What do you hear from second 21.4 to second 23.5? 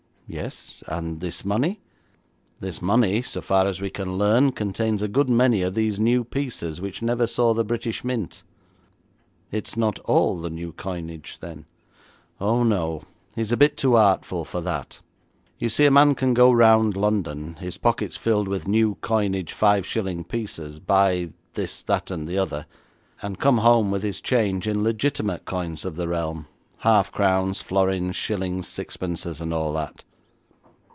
this, that, and the other, and